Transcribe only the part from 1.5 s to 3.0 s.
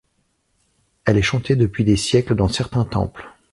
depuis des siècles dans certains